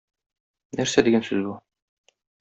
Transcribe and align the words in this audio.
Нәрсә 0.79 1.03
дигән 1.07 1.27
сүз 1.27 1.43
бу? 1.49 1.53